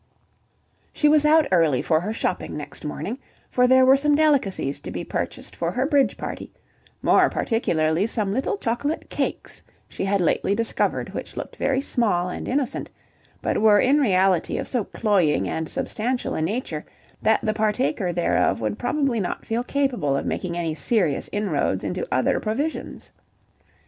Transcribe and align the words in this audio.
She 0.93 1.07
was 1.07 1.25
out 1.25 1.45
early 1.51 1.83
for 1.83 1.99
her 2.01 2.11
shopping 2.11 2.57
next 2.57 2.83
morning, 2.83 3.19
for 3.51 3.67
there 3.67 3.85
were 3.85 3.95
some 3.95 4.15
delicacies 4.15 4.79
to 4.79 4.89
be 4.89 5.03
purchased 5.03 5.55
for 5.55 5.69
her 5.73 5.85
bridge 5.85 6.17
party, 6.17 6.51
more 7.03 7.29
particularly 7.29 8.07
some 8.07 8.33
little 8.33 8.57
chocolate 8.57 9.11
cakes 9.11 9.61
she 9.87 10.03
had 10.05 10.19
lately 10.19 10.55
discovered 10.55 11.13
which 11.13 11.37
looked 11.37 11.55
very 11.55 11.81
small 11.81 12.29
and 12.29 12.47
innocent, 12.47 12.89
but 13.43 13.61
were 13.61 13.79
in 13.79 13.99
reality 13.99 14.57
of 14.57 14.67
so 14.67 14.85
cloying 14.85 15.47
and 15.47 15.69
substantial 15.69 16.33
a 16.33 16.41
nature, 16.41 16.83
that 17.21 17.41
the 17.43 17.53
partaker 17.53 18.11
thereof 18.11 18.59
would 18.59 18.79
probably 18.79 19.19
not 19.19 19.45
feel 19.45 19.63
capable 19.63 20.17
of 20.17 20.25
making 20.25 20.57
any 20.57 20.73
serious 20.73 21.29
inroads 21.31 21.83
into 21.83 22.07
other 22.11 22.39
provisions. 22.39 23.11